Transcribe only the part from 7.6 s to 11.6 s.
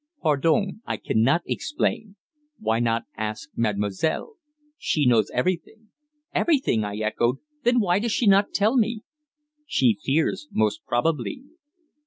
"Then why does she not tell me?" "She fears most probably."